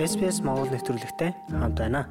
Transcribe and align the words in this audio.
SPS 0.00 0.40
Монгол 0.40 0.72
нэвтрүүлэгтэй 0.72 1.36
хамт 1.52 1.76
байна. 1.76 2.08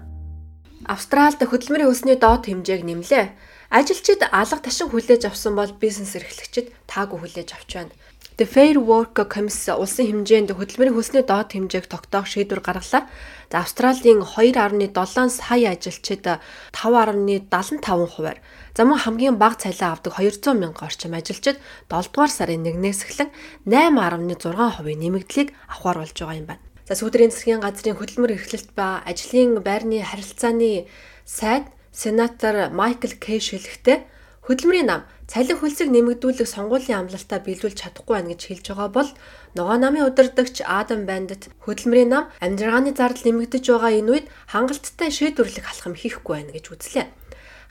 Австралид 0.85 1.41
хөдөлмөрийн 1.41 1.89
хөлсний 1.89 2.17
доод 2.17 2.45
хэмжээг 2.45 2.85
нэмлээ. 2.85 3.25
Ажилчид 3.73 4.21
алга 4.29 4.61
ташин 4.61 4.89
хүлээж 4.89 5.25
авсан 5.25 5.57
бол 5.57 5.73
бизнес 5.73 6.13
эрхлэгчид 6.17 6.73
таагүй 6.85 7.17
хүлээж 7.21 7.49
авч 7.57 7.69
байна. 7.81 7.93
The 8.37 8.45
Fair 8.45 8.77
Work 8.81 9.17
Commission 9.29 9.77
улсын 9.81 10.09
хэмжээнд 10.09 10.53
хөдөлмөрийн 10.53 10.97
хөлсний 10.97 11.25
доод 11.25 11.53
хэмжээг 11.53 11.85
тогтоох 11.89 12.25
шийдвэр 12.25 12.61
гаргалаа. 12.61 13.05
За 13.49 13.57
Австралийн 13.61 14.25
2.7 14.25 15.29
сая 15.29 15.73
ажилчид 15.73 16.25
5.75 16.25 17.81
хувиар 18.09 18.41
за 18.77 18.81
мөн 18.85 18.97
хамгийн 18.97 19.37
бага 19.37 19.61
цалин 19.61 19.93
авдаг 19.93 20.17
200 20.17 20.57
мянган 20.57 20.89
орчим 20.89 21.13
ажилчид 21.13 21.57
7 21.89 22.13
дугаар 22.13 22.31
сарын 22.33 22.65
1-ээс 22.65 23.05
эхлэн 23.05 23.29
8.6% 23.65 24.49
нэмэгдлийг 24.97 25.53
авахар 25.69 26.01
болж 26.01 26.17
байгаа 26.17 26.39
юм 26.41 26.49
байна. 26.49 26.70
За 26.91 26.99
сүүдрийн 26.99 27.31
засгийн 27.31 27.63
газрын 27.63 27.95
хөдөлмөр 27.95 28.35
эрхлэлт 28.35 28.75
ба 28.75 28.99
ажлын 29.07 29.63
байрны 29.63 30.03
харилцааны 30.03 30.91
сайд 31.23 31.71
сенатор 31.95 32.67
Майкл 32.67 33.15
Кейш 33.15 33.55
хэлэхдээ 33.55 34.03
хөдөлмөрийн 34.43 34.91
нам 34.91 35.01
цалин 35.23 35.55
хөлсийг 35.55 35.87
нэмэгдүүлэх 35.87 36.51
сонгуулийн 36.51 37.07
амлалтаа 37.07 37.39
биелүүлж 37.47 37.79
чадахгүй 37.79 38.11
байна 38.19 38.35
гэж 38.35 38.41
хэлж 38.43 38.65
байгаа 38.75 38.89
бол 38.91 39.09
ногоо 39.55 39.77
намын 39.79 40.03
удирдагч 40.11 40.67
Адам 40.67 41.07
Бандит 41.07 41.47
хөдөлмөрийн 41.63 42.11
нам 42.11 42.27
амжиргааны 42.43 42.91
зардал 42.91 43.23
нэмэгдэж 43.23 43.63
байгаа 43.71 43.91
энэ 43.95 44.11
үед 44.11 44.25
хангалттай 44.51 45.15
шийдвэрлэх 45.15 45.71
алхам 45.71 45.95
хийхгүй 45.95 46.43
байна 46.43 46.51
гэж 46.51 46.75
үзлээ. 46.75 47.07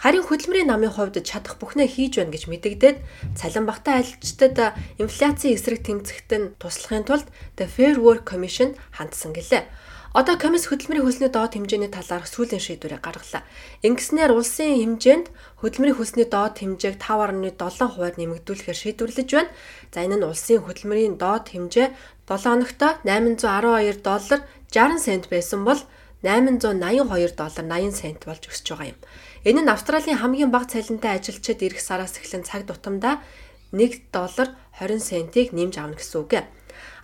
Харин 0.00 0.24
хөдөлмөрийн 0.24 0.72
намын 0.72 0.96
хувьд 0.96 1.20
чадах 1.28 1.60
бүхнээ 1.60 1.84
хийж 1.84 2.16
байна 2.16 2.32
гэж 2.32 2.48
мэдэгдээд 2.48 2.98
цалин 3.36 3.68
багтаа 3.68 4.00
ажилчдад 4.00 4.72
инфляцийн 4.96 5.60
эсрэг 5.60 5.84
тэмцэхт 5.84 6.30
нь 6.40 6.56
туслахын 6.56 7.04
тулд 7.04 7.28
The 7.60 7.68
Fair 7.68 8.00
Work 8.00 8.24
Commission 8.24 8.80
хандсан 8.96 9.36
гэлээ. 9.36 9.68
Одоо 10.16 10.40
комисс 10.40 10.72
хөдөлмөрийн 10.72 11.04
хөлсний 11.04 11.28
доод 11.28 11.52
хэмжээний 11.52 11.92
талаарх 11.92 12.26
сүүлийн 12.32 12.64
шийдвэрийг 12.64 13.04
гаргалаа. 13.04 13.44
Ингэснээр 13.84 14.32
улсын 14.32 14.74
хэмжээнд 14.80 15.26
хөдөлмөрийн 15.60 15.98
хөлсний 16.00 16.26
доод 16.26 16.58
хэмжээг 16.58 16.96
5.7 16.96 17.94
хувиар 17.94 18.16
нэмэгдүүлэхээр 18.18 18.80
шийдвэрлэж 18.80 19.28
байна. 19.30 19.52
За 19.92 20.02
энэ 20.02 20.16
нь 20.18 20.26
улсын 20.26 20.64
хөдөлмөрийн 20.66 21.14
доод 21.14 21.52
хэмжээ 21.52 21.94
7 22.26 22.42
хоногт 22.48 22.80
812 23.06 24.02
доллар 24.02 24.40
60 24.72 24.98
цент 24.98 25.24
байсан 25.30 25.62
бол 25.62 25.78
882 26.26 27.36
доллар 27.38 27.64
80 27.68 27.94
цент 27.94 28.20
болж 28.26 28.42
өсөж 28.50 28.66
байгаа 28.66 28.92
юм. 28.92 28.98
Энэ 29.40 29.64
нь 29.64 29.72
Австралийн 29.72 30.20
хамгийн 30.20 30.52
бага 30.52 30.68
цалинтай 30.68 31.16
ажилчид 31.16 31.64
эх 31.64 31.80
сараас 31.80 32.12
эхлэн 32.20 32.44
цаг 32.44 32.68
тутамдаа 32.68 33.24
1 33.72 34.12
доллар 34.12 34.52
20 34.76 35.00
центийг 35.00 35.56
нэмж 35.56 35.80
авна 35.80 35.96
гэсэн 35.96 36.20
үг. 36.20 36.44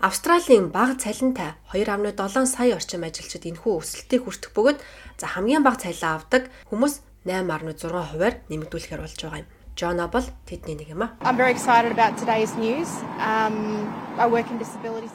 Австралийн 0.05 0.69
бага 0.69 1.01
цалинтай 1.01 1.57
2.7 1.73 2.45
сая 2.45 2.77
орчим 2.77 3.09
ажилчид 3.09 3.49
энэхүү 3.49 3.73
өсөлтийг 3.81 4.29
хүртэх 4.29 4.53
бөгөөд 4.53 4.79
за 5.17 5.27
хамгийн 5.33 5.65
бага 5.65 5.81
цалин 5.89 6.13
авдаг 6.13 6.53
хүмүүс 6.69 7.01
8.6 7.25 7.89
хувиар 7.89 8.45
нэмэгдүүлэхээр 8.53 9.01
болж 9.01 9.17
байгаа 9.17 9.41
юм. 9.41 9.49
Жона 9.73 10.05
бол 10.13 10.29
тэдний 10.45 10.77
нэг 10.77 10.93
юм 10.93 11.09
аа. 11.09 11.17
I'm 11.25 11.41
very 11.41 11.57
excited 11.57 11.89
about 11.89 12.21
today's 12.21 12.53
news. 12.61 13.01
Um 13.17 13.89
I 14.21 14.29
work 14.29 14.45
in 14.53 14.61
disability. 14.61 15.09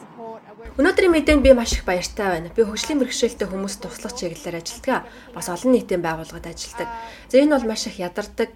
Өнөөдрийн 0.80 1.12
мэдээнд 1.12 1.44
би 1.44 1.52
маш 1.52 1.74
их 1.76 1.84
баяртай 1.84 2.28
байна. 2.32 2.50
Би 2.56 2.64
хөгжлийн 2.64 3.04
бэрхшээлтэй 3.04 3.48
хүмүүс 3.50 3.84
туслах 3.84 4.16
чиглэлээр 4.16 4.64
ажилладаг. 4.64 5.04
Бас 5.36 5.48
олон 5.52 5.72
нийтийн 5.76 6.00
байгууллагад 6.00 6.48
ажилладаг. 6.48 6.88
За 7.28 7.36
энэ 7.38 7.54
бол 7.60 7.68
маш 7.68 7.86
их 7.92 8.00
ядардаг 8.00 8.56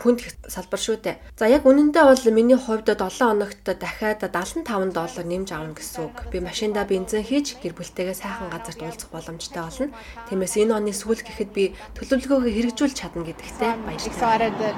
хүнд 0.00 0.24
салбар 0.48 0.80
шүү 0.80 0.96
дээ. 1.04 1.20
За 1.36 1.46
яг 1.52 1.68
үнэндээ 1.68 2.04
бол 2.06 2.24
миний 2.32 2.56
хувьд 2.56 2.88
7 2.88 3.12
хоногт 3.12 3.60
дахиад 3.66 4.24
75 4.24 4.94
доллар 4.96 5.26
нэмж 5.28 5.48
авна 5.52 5.76
гэсэн 5.76 6.08
үг. 6.08 6.16
Би 6.32 6.40
машиндаа 6.40 6.88
бензин 6.88 7.22
хийж 7.22 7.60
гэр 7.60 7.76
бүлтэйгээ 7.76 8.16
сайхан 8.16 8.48
газарт 8.48 8.80
уулзах 8.80 9.10
боломжтой 9.12 9.60
болно. 9.60 9.92
Тиймээс 10.32 10.56
энэ 10.64 10.74
оны 10.74 10.96
сүүл 10.96 11.20
гэхэд 11.20 11.50
би 11.52 11.76
төлөвлөгөөгөө 11.98 12.52
хэрэгжүүлж 12.56 12.94
чадна 12.96 13.28
гэдэгтээ 13.28 13.72
баяртай. 13.84 14.74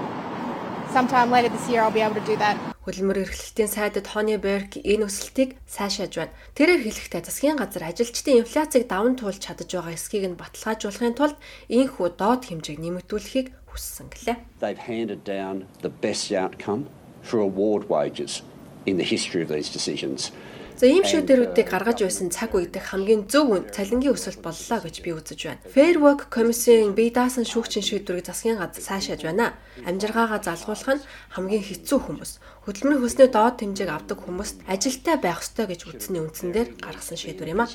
Sometime 0.92 1.30
later 1.30 1.48
this 1.48 1.68
year 1.70 1.82
I'll 1.82 1.90
be 1.90 2.02
able 2.02 2.20
to 2.20 2.26
do 2.26 2.36
that. 2.36 2.71
Хөдөлмөр 2.82 3.22
эрхлэлтийн 3.22 3.70
сайдад 3.70 4.10
Honey 4.10 4.42
Berg 4.42 4.74
энэ 4.82 5.06
өсөлтийг 5.06 5.54
сайшааж 5.70 6.18
байна. 6.18 6.34
Тэрээр 6.58 6.82
хэлэхдээ 6.82 7.22
засгийн 7.22 7.54
газар 7.54 7.86
ажилчдын 7.86 8.42
инфляцийг 8.42 8.90
даван 8.90 9.14
туулж 9.14 9.38
чадаж 9.38 9.70
байгаа 9.70 9.94
эсхийг 9.94 10.26
нь 10.26 10.34
баталгаажуулахын 10.34 11.14
тулд 11.14 11.38
ийхүү 11.70 12.18
доод 12.18 12.42
хэмжээг 12.50 12.82
нэмэгдүүлэхийг 12.82 13.54
хүссэн 13.70 14.10
гэлээ. 14.10 14.36
They've 14.58 14.82
handed 14.82 15.22
down 15.22 15.70
the 15.86 15.94
best 16.02 16.34
outcome 16.34 16.90
for 17.22 17.38
award 17.38 17.86
wages 17.86 18.42
in 18.82 18.98
the 18.98 19.06
history 19.06 19.46
of 19.46 19.48
these 19.48 19.70
decisions. 19.70 20.34
За 20.82 20.90
ийм 20.90 21.06
шийдвэрүүдийг 21.06 21.70
гаргаж 21.70 22.02
байсан 22.02 22.34
цаг 22.34 22.58
үед 22.58 22.74
хамгийн 22.74 23.30
зөв 23.30 23.54
үн 23.54 23.70
цалингийн 23.70 24.18
өсөлт 24.18 24.42
боллоо 24.42 24.82
гэж 24.82 24.96
би 25.06 25.14
үзэж 25.14 25.40
байна. 25.46 25.62
Fair 25.70 25.94
Work 26.02 26.26
комиссийн 26.26 26.98
бие 26.98 27.14
даасан 27.14 27.46
шүүгчийн 27.46 27.86
шийдвэрийг 27.86 28.26
засгийн 28.26 28.58
газар 28.58 28.82
сайшааж 28.82 29.22
байна. 29.22 29.54
Амжиргаагаа 29.86 30.42
залгуулах 30.42 30.98
нь 30.98 31.06
хамгийн 31.38 31.62
хэцүү 31.62 31.98
хүмүүс. 32.02 32.32
Хөдөлмөрийн 32.66 32.98
хөлсний 32.98 33.30
доод 33.30 33.62
хэмжээг 33.62 33.90
авдаг 33.94 34.18
хүмүүст 34.26 34.66
ажилтай 34.66 35.16
байх 35.22 35.38
ёстой 35.46 35.70
гэж 35.70 35.86
үтсний 35.86 36.18
үндсэн 36.18 36.50
дээр 36.50 36.74
гаргасан 36.82 37.14
шийдвэр 37.14 37.54
юм 37.54 37.62
а. 37.62 37.70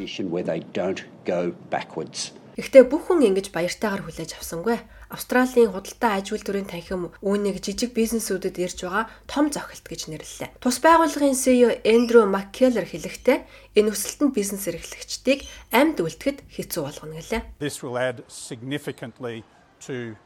Гэхдээ 2.58 2.90
бүх 2.90 3.14
хүн 3.14 3.22
ингэж 3.22 3.54
баяртайгаар 3.54 4.02
хүлээж 4.02 4.42
авсангүй. 4.42 4.82
Австралийн 5.14 5.70
худалдаа 5.70 6.18
аж 6.18 6.34
үйлдвэрийн 6.34 6.66
танхим 6.66 7.14
үүнийг 7.22 7.62
жижиг 7.62 7.94
бизнесүүдэд 7.94 8.58
ирж 8.58 8.82
байгаа 8.82 9.06
том 9.30 9.54
зохилт 9.54 9.86
гэж 9.86 10.10
нэрлэлээ. 10.10 10.58
Тус 10.58 10.82
байгууллагын 10.82 11.38
CEO 11.38 11.70
Эндрю 11.86 12.26
Маккеллер 12.26 12.90
хэлэхдээ 12.90 13.78
энэ 13.78 13.94
өсөлтөнд 13.94 14.34
бизнес 14.34 14.66
эрхлэгчдийг 14.74 15.46
амьд 15.70 16.02
үлдэхэд 16.02 16.50
хэцүү 16.50 16.82
болгоно 16.82 17.22
гэлээ. 17.22 17.62
This 17.62 17.86
will 17.86 17.94
add 17.94 18.26
significantly. 18.26 19.46
Uh, 19.78 20.18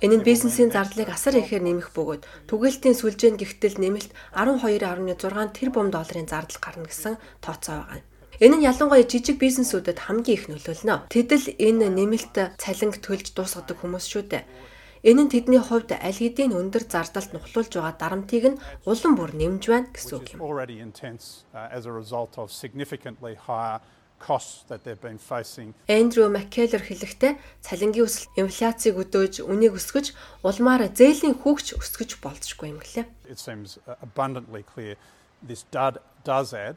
Энэ 0.00 0.16
нь 0.16 0.24
бизнесийн 0.24 0.72
зардлыг 0.72 1.12
асар 1.12 1.36
ихээр 1.36 1.60
нэмэх 1.68 1.92
бөгөөд 1.92 2.24
түгээлтийн 2.48 2.96
сүлжээнд 2.96 3.44
гихтэл 3.44 3.76
нэмэлт 3.76 4.08
12.6 4.32 5.52
тэрбум 5.52 5.92
долларын 5.92 6.24
зардал 6.24 6.56
гарна 6.64 6.88
гэсэн 6.88 7.20
тооцоо 7.44 7.84
байгаа 7.84 8.00
юм. 8.00 8.15
Энэ 8.36 8.60
нь 8.60 8.66
ялангуяа 8.68 9.08
жижиг 9.08 9.40
бизнесүүдэд 9.40 9.96
хамгийн 9.96 10.36
их 10.36 10.44
нөлөөлнө. 10.52 11.08
Тэдэл 11.08 11.56
энэ 11.56 11.88
нэмэлт 11.88 12.60
цалинг 12.60 13.00
төлж 13.00 13.32
дуусгадаг 13.32 13.80
хүмүүс 13.80 14.04
шүү 14.12 14.24
дээ. 14.28 14.44
Энэ 15.08 15.24
нь 15.24 15.32
тэдний 15.32 15.62
хувьд 15.62 15.96
аль 15.96 16.20
хэдийн 16.20 16.52
өндөр 16.52 16.84
зардалд 16.84 17.32
нухлуулж 17.32 17.72
байгаа 17.72 17.96
дарамтыг 17.96 18.44
нь 18.44 18.60
улам 18.84 19.16
бүр 19.16 19.32
нэмж 19.32 19.62
байна 19.72 19.88
гэсэн 19.88 20.14
үг 20.20 20.28
юм. 20.36 20.40
Эндрю 25.88 26.28
Маккеллер 26.28 26.84
хэлэхдээ 26.84 27.36
цалингийн 27.60 28.04
өсөлт 28.08 28.32
инфляцийг 28.36 28.96
өдөөж, 28.96 29.44
үнийг 29.44 29.76
өсгөж, 29.76 30.16
улмаар 30.44 30.88
зээлийн 30.92 31.36
хүүгч 31.40 31.76
өсгөж 31.76 32.20
болзошгүй 32.24 32.72
юм 32.72 32.80
гэлээ. 32.80 33.04
It 33.28 33.36
seems 33.40 33.76
abundantly 34.00 34.64
clear 34.64 34.96
this 35.44 35.68
does 35.72 36.52
add 36.56 36.76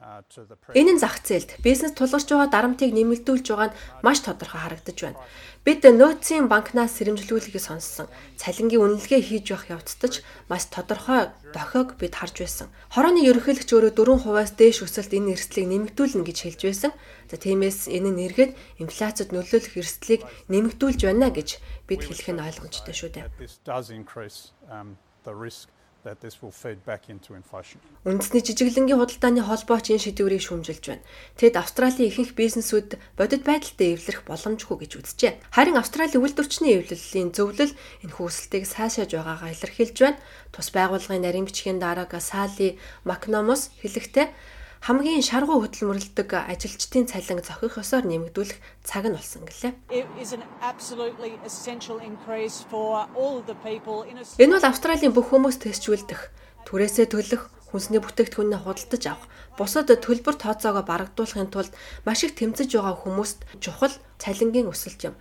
Энэ 0.00 0.96
нь 0.96 1.02
зах 1.02 1.20
зээлд 1.20 1.60
бизнес 1.60 1.92
тулгарч 1.92 2.24
байгаа 2.32 2.48
дарамтыг 2.48 2.88
нэмэгдүүлж 2.96 3.46
байгаа 3.52 3.68
нь 3.68 3.76
маш 4.00 4.24
тодорхой 4.24 4.60
харагдаж 4.64 4.96
байна. 4.96 5.20
Бид 5.60 5.84
нөөцийн 5.84 6.48
банкнаас 6.48 6.96
сэрэмжлүүлгийг 6.96 7.60
сонссон. 7.60 8.08
Цалингийн 8.40 8.80
үнэлгээ 8.80 9.20
хийж 9.20 9.52
явах 9.52 9.68
явцдаж 9.68 10.24
маш 10.48 10.72
тодорхой 10.72 11.28
дохиог 11.52 12.00
бид 12.00 12.16
харж 12.16 12.36
байсан. 12.40 12.72
Хорооны 12.88 13.20
ерөнхийлөгч 13.28 13.68
өөрөө 13.76 13.92
4%-аас 13.92 14.56
дээш 14.56 14.88
өсөлт 14.88 15.12
энэ 15.12 15.36
эрсдлийг 15.36 15.68
нэмэгдүүлнэ 15.68 16.24
гэж 16.24 16.38
хэлж 16.48 16.60
байсан. 16.64 16.92
За 17.28 17.36
тиймээс 17.36 17.92
энэ 17.92 18.08
нь 18.08 18.24
эргээд 18.24 18.56
инфляцид 18.80 19.36
нөлөөлөх 19.36 19.76
эрсдлийг 19.76 20.24
нэмэгдүүлж 20.48 21.00
байна 21.04 21.28
гэж 21.28 21.60
бид 21.84 22.08
хэлэх 22.08 22.28
нь 22.32 22.40
ойлгомжтой 22.40 22.96
шүү 22.96 23.10
дээ 23.20 23.28
that 26.04 26.20
this 26.20 26.40
will 26.42 26.50
feed 26.50 26.84
back 26.84 27.08
into 27.08 27.34
inflation. 27.34 27.80
Үндэсний 28.04 28.40
жижиглэнгийн 28.40 29.00
худалдааны 29.00 29.44
холбооч 29.44 29.92
энэ 29.92 30.04
шийдвэрийг 30.04 30.42
шүүмжилж 30.44 30.84
байна. 30.88 31.04
Тэд 31.36 31.54
Австралийн 31.60 32.08
ихэнх 32.08 32.32
бизнесүүд 32.32 32.96
бодит 33.18 33.42
байдалтай 33.44 33.94
эвлэрэх 33.96 34.24
боломжгүй 34.24 34.76
гэж 34.86 34.92
үзжээ. 35.00 35.32
Харин 35.52 35.76
Австралийн 35.76 36.24
үйлдвэрчний 36.24 36.80
эвлэлийн 36.80 37.30
зөвлөл 37.36 37.76
энэ 38.04 38.14
хөөсөлтийг 38.16 38.64
сайшааж 38.64 39.10
байгаагаа 39.12 39.52
илэрхийлж 39.52 39.96
байна. 40.00 40.22
Тус 40.54 40.68
байгууллагын 40.72 41.24
нарийн 41.24 41.46
бичгийн 41.48 41.76
дарга 41.76 42.20
Сали 42.20 42.80
Макномос 43.04 43.70
хэлэхдээ 43.84 44.32
хамгийн 44.80 45.20
шаргуу 45.20 45.60
хөдөлмөрлөдөг 45.60 46.30
ажилчдын 46.48 47.04
цалин 47.04 47.44
зохих 47.44 47.76
ёсоор 47.76 48.08
нэмэгдүүлэх 48.08 48.58
цаг 48.80 49.04
нь 49.04 49.16
болсон 49.16 49.44
гэлээ. 49.44 49.76
Энэ 54.40 54.54
бол 54.56 54.68
Австралийн 54.72 55.12
бүх 55.12 55.28
хүмүүст 55.36 55.68
төсчүүлдэх, 55.68 56.32
түрээсээ 56.64 57.06
төлөх, 57.12 57.52
хүнсний 57.68 58.00
бүтээгдэхүүнээ 58.00 58.60
худалдаж 58.64 59.04
авах, 59.04 59.28
бусад 59.60 59.92
төлбөр 59.92 60.36
тооцоогоо 60.40 60.84
барагдуулахын 60.88 61.52
тулд 61.52 61.76
маш 62.08 62.24
их 62.24 62.32
тэмцэж 62.40 62.72
байгаа 62.72 62.96
хүмүүст 63.04 63.38
чухал 63.60 63.92
цалингийн 64.16 64.72
өсөлт 64.72 65.12
юм. 65.12 65.14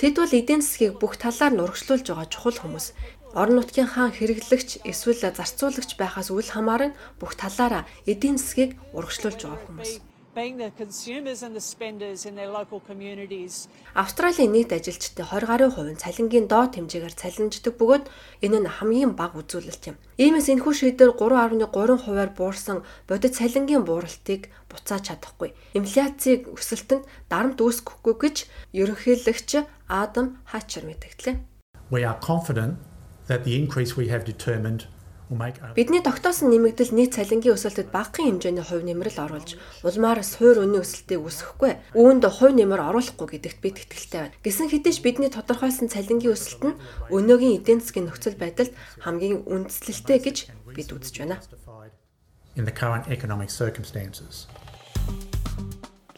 Тэд 0.00 0.16
бол 0.16 0.32
эдийн 0.32 0.64
засгийг 0.64 0.96
бүх 0.96 1.20
талаар 1.20 1.52
нурагшлуулж 1.52 2.08
байгаа 2.08 2.26
чухал 2.32 2.56
хүмүүс 2.58 2.96
орон 3.34 3.56
нутгийн 3.56 3.88
хаан 3.88 4.12
хэрэглэгч 4.12 4.84
эсвэл 4.84 5.20
зарцуулагч 5.24 5.96
байхаас 5.96 6.28
үл 6.28 6.44
хамааран 6.44 6.92
бүх 7.16 7.32
талаараа 7.40 7.88
эдийн 8.04 8.36
засгийг 8.36 8.76
урагшлуулж 8.92 9.40
байгаа 9.48 9.64
хүмүүс. 9.64 9.92
Австралийн 13.92 14.52
нийт 14.52 14.72
ажилчдын 14.72 15.28
20 15.28 15.44
гаруй 15.44 15.68
хувь 15.68 15.92
нь 15.92 16.00
цалингийн 16.00 16.48
доод 16.48 16.72
хэмжээгээр 16.76 17.20
цалинждаг 17.20 17.76
бөгөөд 17.76 18.04
энэ 18.40 18.58
нь 18.64 18.74
хамгийн 18.80 19.12
бага 19.12 19.44
үзүүлэлт 19.44 19.92
юм. 19.92 19.96
Иймээс 20.16 20.48
энэхүү 20.48 20.72
шийдвэр 20.72 21.12
3.3 21.20 21.68
хувиар 22.00 22.32
буурсан 22.32 22.80
бодит 23.04 23.36
цалингийн 23.36 23.84
бууралтыг 23.84 24.48
буцааж 24.72 25.12
чадахгүй. 25.12 25.52
Инфляцийг 25.76 26.48
өсөлтөнд 26.48 27.04
дарамт 27.28 27.60
үүсгэхгүй 27.60 28.14
гэж 28.16 28.36
ерөнхийлөгч 28.72 29.68
Адам 29.92 30.40
Хачер 30.48 30.88
мэдгдлээ. 30.88 31.36
We 31.92 32.08
are 32.08 32.16
confident 32.24 32.91
that 33.28 33.44
the 33.44 33.54
increase 33.56 33.96
we 33.96 34.08
have 34.08 34.24
determined 34.24 34.86
Бидний 35.32 36.04
тогтоосон 36.04 36.52
нэмэгдэл 36.52 36.92
нийт 36.92 37.16
цалингийн 37.16 37.56
өсөлтөд 37.56 37.88
багахан 37.88 38.36
хэмжээний 38.36 38.60
хувь 38.60 38.84
нэмрэл 38.84 39.16
оруулж, 39.16 39.56
улмаар 39.80 40.20
суур 40.20 40.60
үнийн 40.60 40.84
өсөлтийг 40.84 41.24
үсгэхгүй, 41.24 41.96
үүнд 41.96 42.28
хувь 42.28 42.52
нэмэр 42.52 42.92
оруулахгүй 42.92 43.40
гэдэгт 43.40 43.60
бид 43.64 43.80
итгэлтэй 43.80 44.28
байна. 44.28 44.36
Гэсэн 44.44 44.68
хэдий 44.68 44.92
ч 44.92 45.00
бидний 45.00 45.32
тодорхойлсон 45.32 45.88
цалингийн 45.88 46.36
өсөлт 46.36 46.62
нь 46.68 46.76
өнөөгийн 47.08 47.64
эдийн 47.64 47.80
засгийн 47.80 48.12
нөхцөл 48.12 48.36
байдалд 48.36 48.76
хамгийн 49.00 49.48
үндэслэлтэй 49.48 50.18
гэж 50.20 50.36
бид 50.76 50.88
үзэж 50.92 51.14
байна. 51.24 51.40
In 52.52 52.68
the 52.68 52.74
current 52.76 53.08
economic 53.08 53.48
circumstances. 53.48 54.52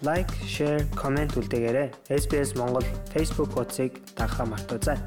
Лайк, 0.02 0.26
шеэр, 0.42 0.90
комент 0.98 1.38
үлдээгээрэй. 1.38 1.94
SBS 2.10 2.58
Монгол 2.58 2.82
Facebook 3.14 3.54
хуудсыг 3.54 4.02
дагахаа 4.18 4.50
мартаоцай. 4.50 4.98